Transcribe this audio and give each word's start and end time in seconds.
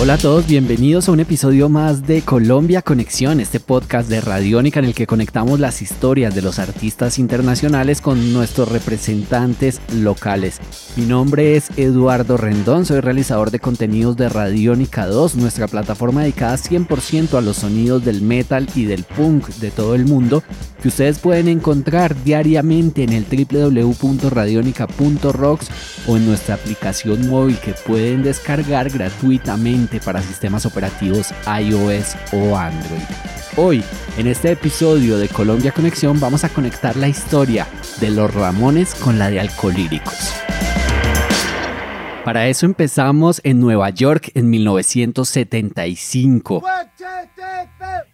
Hola 0.00 0.14
a 0.14 0.18
todos, 0.18 0.48
bienvenidos 0.48 1.08
a 1.08 1.12
un 1.12 1.20
episodio 1.20 1.68
más 1.68 2.04
de 2.04 2.22
Colombia 2.22 2.82
Conexión, 2.82 3.38
este 3.38 3.60
podcast 3.60 4.08
de 4.08 4.20
Radiónica 4.20 4.80
en 4.80 4.86
el 4.86 4.94
que 4.94 5.06
conectamos 5.06 5.60
las 5.60 5.82
historias 5.82 6.34
de 6.34 6.42
los 6.42 6.58
artistas 6.58 7.20
internacionales 7.20 8.00
con 8.00 8.32
nuestros 8.32 8.72
representantes 8.72 9.80
locales. 9.94 10.58
Mi 10.96 11.06
nombre 11.06 11.54
es 11.56 11.70
Eduardo 11.76 12.36
Rendón, 12.36 12.86
soy 12.86 12.98
realizador 13.00 13.52
de 13.52 13.60
contenidos 13.60 14.16
de 14.16 14.28
Radiónica 14.28 15.06
2, 15.06 15.36
nuestra 15.36 15.68
plataforma 15.68 16.22
dedicada 16.22 16.56
100% 16.56 17.38
a 17.38 17.40
los 17.40 17.58
sonidos 17.58 18.04
del 18.04 18.20
metal 18.20 18.68
y 18.74 18.86
del 18.86 19.04
punk 19.04 19.46
de 19.46 19.70
todo 19.70 19.94
el 19.94 20.06
mundo, 20.06 20.42
que 20.82 20.88
ustedes 20.88 21.20
pueden 21.20 21.46
encontrar 21.46 22.20
diariamente 22.24 23.04
en 23.04 23.12
el 23.12 23.24
www.radionica.rocks 23.24 25.68
o 26.08 26.16
en 26.16 26.26
nuestra 26.26 26.56
aplicación 26.56 27.30
móvil 27.30 27.58
que 27.58 27.74
pueden 27.86 28.24
descargar 28.24 28.90
gratuitamente 28.90 29.83
para 30.04 30.22
sistemas 30.22 30.66
operativos 30.66 31.32
iOS 31.60 32.16
o 32.32 32.56
Android. 32.56 33.02
Hoy, 33.56 33.84
en 34.16 34.26
este 34.26 34.52
episodio 34.52 35.18
de 35.18 35.28
Colombia 35.28 35.72
Conexión, 35.72 36.18
vamos 36.18 36.44
a 36.44 36.48
conectar 36.48 36.96
la 36.96 37.08
historia 37.08 37.66
de 38.00 38.10
los 38.10 38.32
Ramones 38.32 38.94
con 38.94 39.18
la 39.18 39.28
de 39.30 39.40
Alcolíricos. 39.40 40.32
Para 42.24 42.48
eso 42.48 42.64
empezamos 42.66 43.40
en 43.44 43.60
Nueva 43.60 43.90
York 43.90 44.30
en 44.34 44.50
1975. 44.50 46.64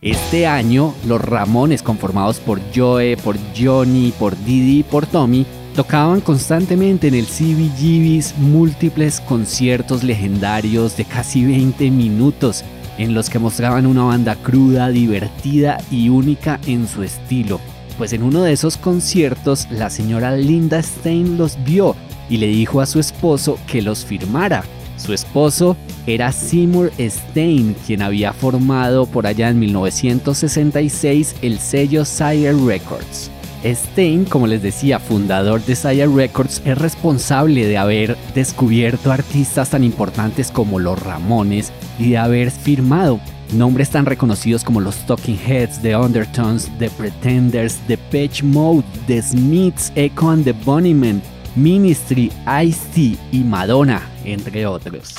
Este 0.02 0.46
año, 0.46 0.94
los 1.06 1.20
Ramones, 1.20 1.82
conformados 1.82 2.40
por 2.40 2.60
Joe, 2.74 3.16
por 3.16 3.36
Johnny, 3.56 4.12
por 4.18 4.36
Didi 4.44 4.80
y 4.80 4.82
por 4.82 5.06
Tommy, 5.06 5.46
Tocaban 5.74 6.20
constantemente 6.20 7.08
en 7.08 7.14
el 7.14 7.26
CBGB's 7.26 8.36
múltiples 8.38 9.20
conciertos 9.20 10.02
legendarios 10.02 10.96
de 10.96 11.04
casi 11.04 11.44
20 11.44 11.90
minutos 11.92 12.64
en 12.98 13.14
los 13.14 13.30
que 13.30 13.38
mostraban 13.38 13.86
una 13.86 14.02
banda 14.02 14.34
cruda, 14.34 14.88
divertida 14.88 15.78
y 15.90 16.08
única 16.08 16.60
en 16.66 16.88
su 16.88 17.04
estilo. 17.04 17.60
Pues 17.98 18.12
en 18.12 18.24
uno 18.24 18.42
de 18.42 18.52
esos 18.52 18.76
conciertos 18.76 19.68
la 19.70 19.90
señora 19.90 20.36
Linda 20.36 20.82
Stein 20.82 21.38
los 21.38 21.56
vio 21.64 21.94
y 22.28 22.38
le 22.38 22.48
dijo 22.48 22.80
a 22.80 22.86
su 22.86 22.98
esposo 22.98 23.58
que 23.66 23.80
los 23.80 24.04
firmara. 24.04 24.64
Su 24.96 25.14
esposo 25.14 25.76
era 26.06 26.32
Seymour 26.32 26.92
Stein, 26.98 27.74
quien 27.86 28.02
había 28.02 28.32
formado 28.32 29.06
por 29.06 29.26
allá 29.26 29.48
en 29.48 29.60
1966 29.60 31.36
el 31.42 31.58
sello 31.58 32.04
Sire 32.04 32.52
Records. 32.52 33.30
Stein, 33.64 34.24
como 34.24 34.46
les 34.46 34.62
decía, 34.62 34.98
fundador 34.98 35.62
de 35.64 35.76
Sire 35.76 36.06
Records, 36.06 36.62
es 36.64 36.78
responsable 36.78 37.66
de 37.66 37.78
haber 37.78 38.16
descubierto 38.34 39.12
artistas 39.12 39.70
tan 39.70 39.84
importantes 39.84 40.50
como 40.50 40.78
los 40.78 41.00
Ramones 41.02 41.72
y 41.98 42.10
de 42.10 42.18
haber 42.18 42.50
firmado 42.50 43.20
nombres 43.52 43.90
tan 43.90 44.06
reconocidos 44.06 44.64
como 44.64 44.80
los 44.80 44.96
Talking 45.06 45.38
Heads, 45.38 45.82
The 45.82 45.96
Undertones, 45.96 46.70
The 46.78 46.90
Pretenders, 46.90 47.76
The 47.86 47.98
Pitch 47.98 48.42
Mode, 48.42 48.84
The 49.06 49.22
Smiths, 49.22 49.92
Echo 49.94 50.30
and 50.30 50.44
the 50.44 50.52
Bunnymen, 50.52 51.22
Ministry, 51.56 52.32
Ice-T 52.64 53.18
y 53.32 53.38
Madonna, 53.44 54.00
entre 54.24 54.66
otros. 54.66 55.14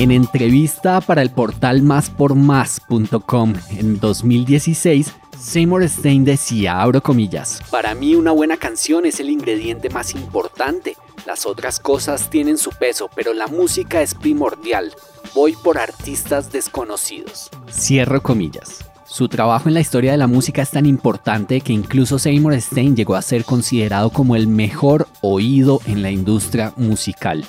En 0.00 0.10
entrevista 0.10 1.00
para 1.00 1.22
el 1.22 1.30
portal 1.30 1.82
máspormás.com 1.82 3.54
en 3.70 4.00
2016, 4.00 5.14
Seymour 5.38 5.88
Stein 5.88 6.24
decía, 6.24 6.80
abro 6.80 7.02
comillas, 7.02 7.60
para 7.70 7.94
mí 7.94 8.14
una 8.14 8.32
buena 8.32 8.56
canción 8.56 9.06
es 9.06 9.20
el 9.20 9.30
ingrediente 9.30 9.90
más 9.90 10.14
importante. 10.14 10.96
Las 11.26 11.46
otras 11.46 11.80
cosas 11.80 12.30
tienen 12.30 12.58
su 12.58 12.70
peso, 12.70 13.08
pero 13.14 13.32
la 13.32 13.46
música 13.46 14.02
es 14.02 14.14
primordial. 14.14 14.94
Voy 15.34 15.54
por 15.54 15.78
artistas 15.78 16.52
desconocidos. 16.52 17.50
Cierro 17.70 18.22
comillas. 18.22 18.84
Su 19.06 19.28
trabajo 19.28 19.68
en 19.68 19.74
la 19.74 19.80
historia 19.80 20.12
de 20.12 20.18
la 20.18 20.26
música 20.26 20.62
es 20.62 20.70
tan 20.70 20.86
importante 20.86 21.60
que 21.60 21.72
incluso 21.72 22.18
Seymour 22.18 22.60
Stein 22.60 22.96
llegó 22.96 23.14
a 23.14 23.22
ser 23.22 23.44
considerado 23.44 24.10
como 24.10 24.34
el 24.34 24.48
mejor 24.48 25.06
oído 25.20 25.80
en 25.86 26.02
la 26.02 26.10
industria 26.10 26.72
musical. 26.76 27.44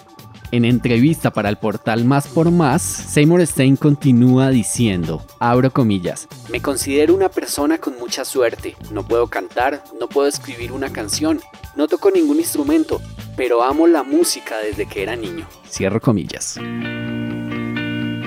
En 0.56 0.64
entrevista 0.64 1.32
para 1.32 1.50
el 1.50 1.58
portal 1.58 2.06
Más 2.06 2.30
por 2.30 2.50
Más, 2.50 2.82
Seymour 2.82 3.46
Stein 3.46 3.76
continúa 3.76 4.52
diciendo, 4.52 5.22
abro 5.38 5.70
comillas, 5.70 6.30
me 6.50 6.62
considero 6.62 7.14
una 7.14 7.28
persona 7.28 7.78
con 7.78 8.00
mucha 8.00 8.24
suerte, 8.24 8.78
no 8.90 9.06
puedo 9.06 9.28
cantar, 9.28 9.84
no 10.00 10.08
puedo 10.08 10.30
escribir 10.30 10.72
una 10.72 10.94
canción, 10.94 11.42
no 11.76 11.90
toco 11.90 12.10
ningún 12.10 12.38
instrumento, 12.38 13.02
pero 13.36 13.64
amo 13.64 13.86
la 13.86 14.04
música 14.04 14.56
desde 14.60 14.86
que 14.86 15.04
era 15.04 15.18
niño. 15.18 15.46
Cierro 15.70 16.00
comillas. 16.00 16.58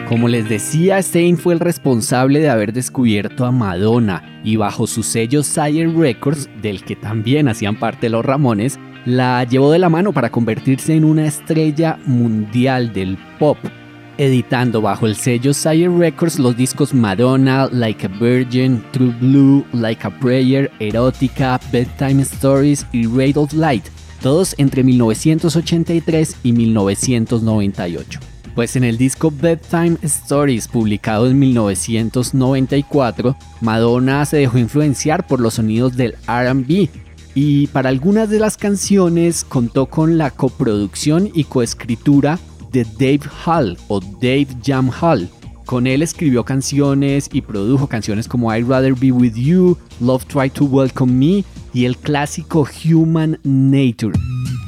Como 0.07 0.29
les 0.29 0.51
decía, 0.51 1.03
Stein 1.03 1.39
fue 1.39 1.55
el 1.55 1.61
responsable 1.61 2.41
de 2.41 2.51
haber 2.51 2.75
descubierto 2.75 3.47
a 3.47 3.53
Madonna 3.53 4.43
y 4.45 4.57
bajo 4.57 4.87
su 4.87 5.03
sello 5.03 5.43
Sire 5.43 5.91
Records, 5.91 6.51
del 6.61 6.85
que 6.85 6.95
también 6.95 7.49
hacían 7.49 7.79
parte 7.79 8.11
los 8.11 8.25
Ramones, 8.25 8.79
la 9.05 9.45
llevó 9.45 9.73
de 9.73 9.79
la 9.79 9.89
mano 9.89 10.13
para 10.13 10.31
convertirse 10.31 10.95
en 10.95 11.05
una 11.05 11.27
estrella 11.27 11.99
mundial 12.07 12.93
del 12.93 13.19
pop, 13.39 13.59
editando 14.19 14.83
bajo 14.83 15.07
el 15.07 15.15
sello 15.17 15.55
Sire 15.55 15.89
Records 15.89 16.39
los 16.39 16.57
discos 16.57 16.93
Madonna, 16.93 17.69
Like 17.73 18.07
a 18.07 18.09
Virgin, 18.09 18.83
True 18.93 19.15
Blue, 19.21 19.65
Like 19.73 20.07
a 20.07 20.11
Prayer, 20.19 20.71
Erótica, 20.81 21.61
Bedtime 21.73 22.23
Stories 22.23 22.87
y 22.93 23.07
Raid 23.07 23.39
of 23.39 23.53
Light, 23.53 23.85
todos 24.21 24.55
entre 24.59 24.83
1983 24.83 26.37
y 26.43 26.53
1998. 26.53 28.21
Pues 28.55 28.75
en 28.75 28.83
el 28.83 28.99
disco 28.99 29.31
Bedtime 29.31 29.99
Stories, 30.03 30.67
publicado 30.67 31.29
en 31.29 31.39
1994, 31.39 33.37
Madonna 33.61 34.25
se 34.27 34.39
dejó 34.39 34.59
influenciar 34.59 35.29
por 35.29 35.39
los 35.39 35.55
sonidos 35.55 35.97
del 35.97 36.17
RB, 36.27 36.89
y 37.41 37.69
para 37.69 37.89
algunas 37.89 38.29
de 38.31 38.41
las 38.41 38.57
canciones 38.57 39.45
contó 39.45 39.87
con 39.87 40.19
la 40.19 40.33
coproducción 40.33 41.31
y 41.33 41.45
coescritura 41.45 42.41
de 42.73 42.83
Dave 42.83 43.21
Hall 43.47 43.79
o 43.87 44.01
Dave 44.01 44.49
Jam 44.61 44.91
Hall. 45.01 45.29
Con 45.65 45.87
él 45.87 46.03
escribió 46.03 46.45
canciones 46.45 47.31
y 47.33 47.43
produjo 47.43 47.87
canciones 47.87 48.27
como 48.27 48.53
I'd 48.53 48.67
Rather 48.67 48.97
Be 48.97 49.13
With 49.13 49.35
You, 49.35 49.79
Love 50.01 50.25
Try 50.25 50.51
to 50.51 50.65
Welcome 50.65 51.13
Me 51.13 51.45
y 51.73 51.85
el 51.85 51.97
clásico 51.97 52.67
Human 52.85 53.39
Nature. 53.45 54.19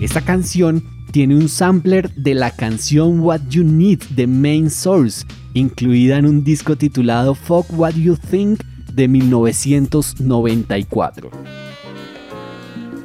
Esta 0.00 0.20
canción 0.20 0.84
tiene 1.10 1.34
un 1.34 1.48
sampler 1.48 2.14
de 2.14 2.36
la 2.36 2.53
canción 2.53 3.19
What 3.19 3.41
You 3.50 3.64
Need 3.64 3.98
de 4.10 4.28
Main 4.28 4.70
Source, 4.70 5.26
incluida 5.54 6.19
en 6.19 6.26
un 6.26 6.44
disco 6.44 6.76
titulado 6.76 7.34
Fuck 7.34 7.66
What 7.76 7.94
You 7.94 8.16
Think 8.16 8.62
de 8.92 9.09
1994. 9.09 11.69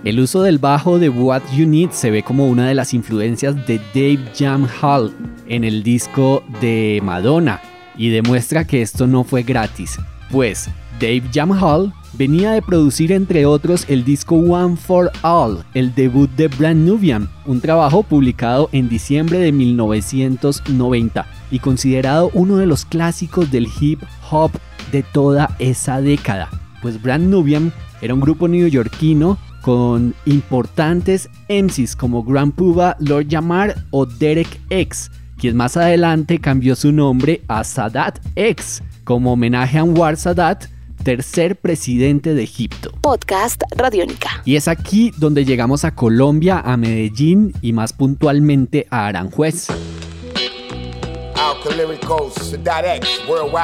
El 0.05 0.19
uso 0.19 0.43
del 0.43 0.59
bajo 0.59 0.99
de 0.99 1.09
What 1.09 1.41
You 1.55 1.65
Need 1.65 1.89
se 1.89 2.11
ve 2.11 2.21
como 2.21 2.47
una 2.47 2.67
de 2.67 2.75
las 2.75 2.93
influencias 2.93 3.55
de 3.65 3.79
Dave 3.95 4.19
Jam 4.37 4.67
Hall 4.79 5.11
en 5.47 5.63
el 5.63 5.81
disco 5.81 6.43
de 6.61 7.01
Madonna 7.03 7.59
y 7.97 8.09
demuestra 8.09 8.67
que 8.67 8.83
esto 8.83 9.07
no 9.07 9.23
fue 9.23 9.41
gratis, 9.41 9.97
pues 10.29 10.69
Dave 10.99 11.23
Jam 11.33 11.51
Hall 11.53 11.91
venía 12.13 12.51
de 12.51 12.61
producir 12.61 13.11
entre 13.11 13.47
otros 13.47 13.85
el 13.89 14.05
disco 14.05 14.35
One 14.35 14.77
for 14.77 15.11
All, 15.23 15.65
el 15.73 15.95
debut 15.95 16.29
de 16.35 16.49
Brand 16.49 16.87
Nubian, 16.87 17.27
un 17.47 17.59
trabajo 17.59 18.03
publicado 18.03 18.69
en 18.73 18.87
diciembre 18.87 19.39
de 19.39 19.51
1990 19.51 21.25
y 21.49 21.57
considerado 21.57 22.29
uno 22.35 22.57
de 22.57 22.67
los 22.67 22.85
clásicos 22.85 23.49
del 23.49 23.67
hip 23.81 24.03
hop 24.29 24.51
de 24.91 25.01
toda 25.01 25.55
esa 25.57 25.99
década, 25.99 26.51
pues 26.83 27.01
Brand 27.01 27.27
Nubian 27.27 27.73
era 28.03 28.13
un 28.13 28.19
grupo 28.19 28.47
neoyorquino 28.47 29.39
con 29.65 30.13
importantes 30.27 31.27
MCs 31.49 31.95
como 31.95 32.23
Grand 32.23 32.53
Puba, 32.53 32.95
Lord 32.99 33.29
Yamar 33.29 33.75
o 33.89 34.05
Derek 34.05 34.61
X, 34.69 35.09
quien 35.39 35.57
más 35.57 35.75
adelante 35.75 36.37
cambió 36.37 36.75
su 36.75 36.91
nombre 36.91 37.41
a 37.47 37.63
Sadat 37.63 38.19
X 38.35 38.83
como 39.03 39.33
homenaje 39.33 39.79
a 39.79 39.81
Anwar 39.81 40.17
Sadat, 40.17 40.65
tercer 41.01 41.55
presidente 41.55 42.35
de 42.35 42.43
Egipto. 42.43 42.91
Podcast 43.01 43.63
Radiónica. 43.75 44.43
Y 44.45 44.55
es 44.55 44.67
aquí 44.67 45.11
donde 45.17 45.45
llegamos 45.45 45.83
a 45.83 45.95
Colombia, 45.95 46.59
a 46.59 46.77
Medellín 46.77 47.51
y 47.63 47.73
más 47.73 47.91
puntualmente 47.91 48.85
a 48.91 49.07
Aranjuez. 49.07 49.69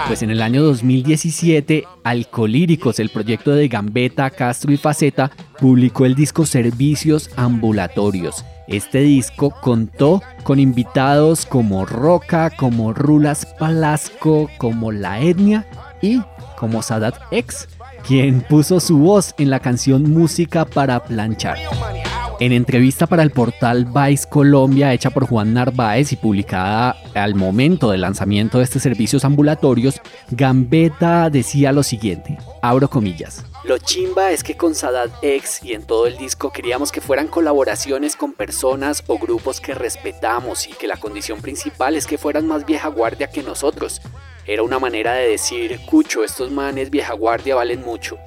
Pues 0.08 0.24
en 0.24 0.32
el 0.32 0.42
año 0.42 0.64
2017, 0.64 1.86
Alcolíricos, 2.04 3.00
el 3.00 3.10
proyecto 3.10 3.52
de 3.52 3.68
Gambetta, 3.68 4.30
Castro 4.32 4.72
y 4.72 4.78
Faceta, 4.78 5.32
publicó 5.62 6.06
el 6.06 6.16
disco 6.16 6.46
Servicios 6.48 7.30
Ambulatorios. 7.38 8.44
Este 8.68 9.02
disco 9.02 9.54
contó 9.62 10.24
con 10.44 10.60
invitados 10.60 11.46
como 11.46 11.86
Roca, 11.86 12.50
como 12.50 12.94
Rulas 12.94 13.46
Palasco, 13.60 14.50
como 14.58 14.92
La 14.92 15.22
Etnia 15.22 15.68
y 16.02 16.22
como 16.58 16.82
Sadat 16.82 17.16
X, 17.30 17.68
quien 18.08 18.42
puso 18.42 18.80
su 18.80 18.98
voz 18.98 19.36
en 19.38 19.52
la 19.52 19.60
canción 19.60 20.12
Música 20.12 20.66
para 20.66 21.04
planchar. 21.04 21.60
En 22.42 22.54
entrevista 22.54 23.06
para 23.06 23.22
el 23.22 23.30
portal 23.30 23.86
Vice 23.86 24.28
Colombia, 24.28 24.92
hecha 24.94 25.12
por 25.12 25.28
Juan 25.28 25.54
Narváez 25.54 26.12
y 26.12 26.16
publicada 26.16 26.98
al 27.14 27.36
momento 27.36 27.92
del 27.92 28.02
lanzamiento 28.02 28.58
de 28.58 28.64
estos 28.64 28.82
servicios 28.82 29.24
ambulatorios, 29.26 30.02
Gambetta 30.32 31.30
decía 31.30 31.72
lo 31.72 31.84
siguiente, 31.84 32.40
abro 32.64 32.90
comillas. 32.90 33.46
Lo 33.64 33.78
chimba 33.78 34.32
es 34.32 34.44
que 34.44 34.58
con 34.58 34.74
Sadat 34.74 35.12
X 35.22 35.60
y 35.64 35.74
en 35.74 35.84
todo 35.84 36.08
el 36.08 36.18
disco 36.18 36.52
queríamos 36.52 36.92
que 36.92 37.00
fueran 37.00 37.28
colaboraciones 37.28 38.16
con 38.16 38.34
personas 38.34 39.04
o 39.06 39.20
grupos 39.20 39.62
que 39.62 39.76
respetamos 39.76 40.68
y 40.68 40.72
que 40.72 40.88
la 40.88 40.98
condición 40.98 41.42
principal 41.42 41.96
es 41.96 42.08
que 42.08 42.18
fueran 42.18 42.48
más 42.48 42.66
vieja 42.66 42.88
guardia 42.88 43.30
que 43.30 43.44
nosotros. 43.44 44.02
Era 44.48 44.64
una 44.64 44.80
manera 44.80 45.14
de 45.14 45.28
decir, 45.28 45.80
cucho, 45.86 46.24
estos 46.24 46.50
manes 46.50 46.90
vieja 46.90 47.14
guardia 47.14 47.54
valen 47.54 47.82
mucho. 47.82 48.18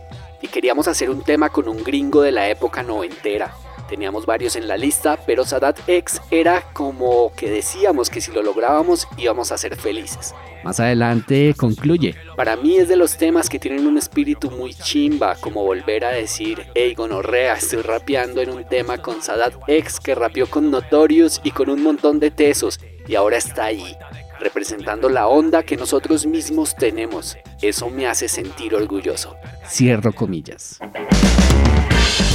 Y 0.40 0.46
queríamos 0.46 0.86
hacer 0.86 1.10
un 1.10 1.24
tema 1.24 1.48
con 1.48 1.66
un 1.66 1.82
gringo 1.82 2.22
de 2.22 2.30
la 2.30 2.48
época 2.48 2.84
noventera 2.84 3.52
Teníamos 3.88 4.24
varios 4.24 4.56
en 4.56 4.66
la 4.66 4.76
lista, 4.76 5.18
pero 5.26 5.44
Sadat 5.44 5.78
X 5.86 6.20
era 6.30 6.62
como 6.72 7.32
que 7.36 7.50
decíamos 7.50 8.08
que 8.08 8.20
si 8.20 8.32
lo 8.32 8.42
lográbamos 8.42 9.06
íbamos 9.18 9.52
a 9.52 9.58
ser 9.58 9.76
felices. 9.76 10.34
Más 10.64 10.80
adelante 10.80 11.54
concluye, 11.54 12.14
para 12.36 12.56
mí 12.56 12.78
es 12.78 12.88
de 12.88 12.96
los 12.96 13.18
temas 13.18 13.50
que 13.50 13.58
tienen 13.58 13.86
un 13.86 13.98
espíritu 13.98 14.50
muy 14.50 14.72
chimba, 14.72 15.36
como 15.36 15.62
volver 15.62 16.06
a 16.06 16.10
decir, 16.10 16.66
hey 16.74 16.94
gonorrea, 16.94 17.54
estoy 17.54 17.82
rapeando 17.82 18.40
en 18.40 18.48
un 18.48 18.64
tema 18.64 18.96
con 18.98 19.20
Sadat 19.20 19.54
X 19.66 20.00
que 20.00 20.14
rapeó 20.14 20.48
con 20.48 20.70
Notorious 20.70 21.42
y 21.44 21.50
con 21.50 21.68
un 21.68 21.82
montón 21.82 22.18
de 22.18 22.30
tesos, 22.30 22.80
y 23.06 23.14
ahora 23.14 23.36
está 23.36 23.66
ahí, 23.66 23.94
representando 24.40 25.10
la 25.10 25.26
onda 25.26 25.62
que 25.62 25.76
nosotros 25.76 26.24
mismos 26.24 26.74
tenemos. 26.74 27.36
Eso 27.60 27.90
me 27.90 28.06
hace 28.06 28.28
sentir 28.28 28.74
orgulloso. 28.74 29.36
Cierro 29.68 30.12
comillas. 30.14 30.78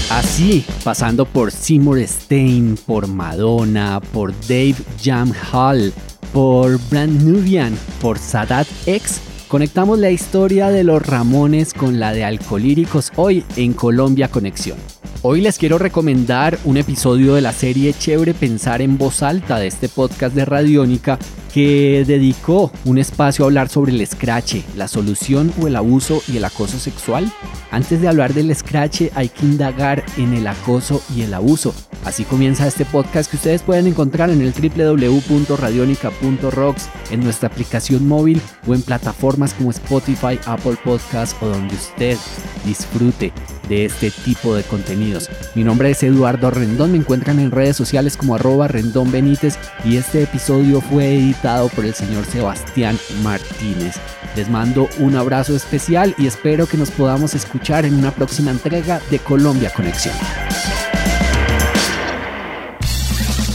Así, 0.09 0.65
pasando 0.83 1.25
por 1.25 1.51
Seymour 1.51 1.99
Stein, 2.07 2.75
por 2.87 3.07
Madonna, 3.07 4.01
por 4.11 4.33
Dave 4.47 4.75
Jam 4.99 5.31
Hall, 5.51 5.93
por 6.33 6.79
Brand 6.89 7.21
Nubian, 7.21 7.77
por 8.01 8.17
Sadat 8.17 8.67
X, 8.87 9.21
conectamos 9.47 9.99
la 9.99 10.09
historia 10.09 10.69
de 10.69 10.83
los 10.83 11.05
Ramones 11.05 11.75
con 11.75 11.99
la 11.99 12.11
de 12.11 12.23
Alcolíricos 12.23 13.11
hoy 13.17 13.45
en 13.55 13.73
Colombia 13.73 14.29
Conexión. 14.29 14.79
Hoy 15.21 15.41
les 15.41 15.59
quiero 15.59 15.77
recomendar 15.77 16.57
un 16.65 16.77
episodio 16.77 17.35
de 17.35 17.41
la 17.41 17.53
serie 17.53 17.93
Chévere 17.93 18.33
Pensar 18.33 18.81
en 18.81 18.97
Voz 18.97 19.21
Alta 19.21 19.59
de 19.59 19.67
este 19.67 19.89
podcast 19.89 20.33
de 20.33 20.45
Radiónica 20.45 21.19
que 21.53 22.03
dedicó 22.05 22.71
un 22.85 22.97
espacio 22.97 23.43
a 23.43 23.47
hablar 23.47 23.67
sobre 23.69 23.91
el 23.91 24.05
scratch, 24.05 24.57
la 24.75 24.87
solución 24.87 25.53
o 25.61 25.67
el 25.67 25.75
abuso 25.75 26.21
y 26.27 26.37
el 26.37 26.45
acoso 26.45 26.79
sexual. 26.79 27.31
Antes 27.71 28.01
de 28.01 28.07
hablar 28.07 28.33
del 28.33 28.55
scratch 28.55 29.03
hay 29.15 29.29
que 29.29 29.45
indagar 29.45 30.03
en 30.17 30.33
el 30.33 30.47
acoso 30.47 31.01
y 31.15 31.21
el 31.21 31.33
abuso. 31.33 31.73
Así 32.05 32.23
comienza 32.23 32.67
este 32.67 32.85
podcast 32.85 33.29
que 33.29 33.37
ustedes 33.37 33.61
pueden 33.61 33.87
encontrar 33.87 34.29
en 34.29 34.41
el 34.41 34.53
www.radionica.rocks, 34.53 36.89
en 37.11 37.19
nuestra 37.21 37.49
aplicación 37.49 38.07
móvil 38.07 38.41
o 38.67 38.73
en 38.73 38.81
plataformas 38.81 39.53
como 39.53 39.71
Spotify, 39.71 40.39
Apple 40.45 40.77
Podcasts 40.83 41.35
o 41.41 41.47
donde 41.47 41.75
usted 41.75 42.17
disfrute 42.65 43.33
de 43.69 43.85
este 43.85 44.11
tipo 44.11 44.55
de 44.55 44.63
contenidos. 44.63 45.29
Mi 45.55 45.63
nombre 45.63 45.91
es 45.91 46.03
Eduardo 46.03 46.51
Rendón, 46.51 46.91
me 46.91 46.97
encuentran 46.97 47.39
en 47.39 47.51
redes 47.51 47.77
sociales 47.77 48.17
como 48.17 48.35
arroba 48.35 48.67
Rendón 48.67 49.11
Benítez 49.11 49.57
y 49.85 49.97
este 49.97 50.23
episodio 50.23 50.81
fue 50.81 51.15
editado 51.15 51.69
por 51.69 51.85
el 51.85 51.93
señor 51.93 52.25
Sebastián 52.25 52.97
Martínez. 53.23 53.95
Les 54.35 54.49
mando 54.49 54.89
un 54.99 55.15
abrazo 55.15 55.55
especial 55.55 56.15
y 56.17 56.27
espero 56.27 56.67
que 56.67 56.77
nos 56.77 56.91
podamos 56.91 57.33
escuchar 57.35 57.85
en 57.85 57.93
una 57.93 58.11
próxima 58.11 58.51
entrega 58.51 58.99
de 59.09 59.19
Colombia 59.19 59.71
Conexión. 59.73 60.15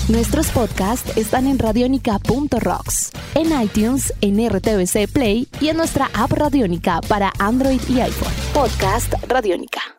Nuestros 0.08 0.48
podcasts 0.48 1.16
están 1.16 1.46
en 1.46 1.58
radionica.rocks, 1.58 3.10
en 3.34 3.62
iTunes, 3.62 4.12
en 4.20 4.36
RTVC 4.48 5.10
Play 5.10 5.48
y 5.62 5.68
en 5.68 5.78
nuestra 5.78 6.10
app 6.12 6.30
Radionica 6.30 7.00
para 7.08 7.32
Android 7.38 7.80
y 7.88 8.00
iPhone. 8.00 8.32
Podcast 8.52 9.14
Radionica. 9.26 9.93